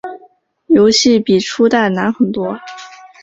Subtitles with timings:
[0.65, 2.57] 游戏比初代难很多。